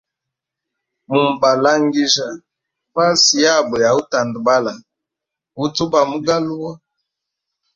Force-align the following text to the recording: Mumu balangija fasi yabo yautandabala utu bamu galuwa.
Mumu 1.07 1.33
balangija 1.41 2.27
fasi 2.93 3.35
yabo 3.45 3.75
yautandabala 3.85 4.73
utu 5.63 5.83
bamu 5.91 6.17
galuwa. 6.25 6.73